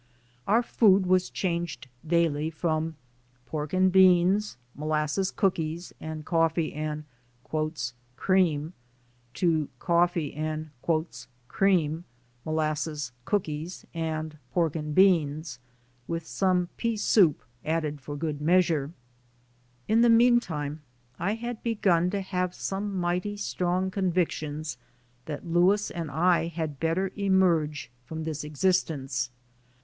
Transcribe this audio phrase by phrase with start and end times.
[0.47, 2.95] Our food was changed daily from
[3.45, 7.03] pork and beans, molasses cookies and coffee and
[8.15, 8.73] "cream"
[9.35, 10.71] to coffee and
[11.47, 12.03] "cream,"
[12.43, 15.59] molasses cookies and pork and beans,
[16.07, 18.91] with some pea soup added for good measure.
[19.87, 20.81] In the meantime,
[21.19, 24.79] I had begun to nave some mighty strong convictions
[25.25, 29.29] that Louis and I had better emerge from this existence.